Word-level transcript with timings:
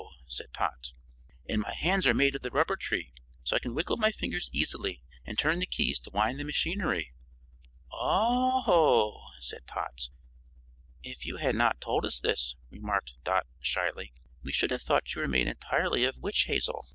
said 0.25 0.51
Tot. 0.51 0.93
"And 1.47 1.61
my 1.61 1.75
hands 1.75 2.07
are 2.07 2.13
made 2.15 2.33
of 2.33 2.41
the 2.41 2.49
rubber 2.49 2.75
tree 2.75 3.13
so 3.43 3.55
I 3.55 3.59
can 3.59 3.75
wiggle 3.75 3.97
my 3.97 4.11
fingers 4.11 4.49
easily 4.51 5.03
and 5.27 5.37
turn 5.37 5.59
the 5.59 5.67
keys 5.67 5.99
to 5.99 6.09
wind 6.09 6.39
the 6.39 6.43
machinery." 6.43 7.13
"Oh!" 7.91 9.27
said 9.41 9.67
Tot. 9.67 10.09
"If 11.03 11.23
you 11.27 11.37
had 11.37 11.53
not 11.55 11.81
told 11.81 12.03
us 12.07 12.19
this," 12.19 12.55
remarked 12.71 13.13
Dot, 13.23 13.45
shyly, 13.59 14.11
"we 14.41 14.51
should 14.51 14.71
have 14.71 14.81
thought 14.81 15.13
you 15.13 15.21
were 15.21 15.27
made 15.27 15.47
entirely 15.47 16.05
of 16.05 16.17
witch 16.17 16.45
hazel." 16.45 16.87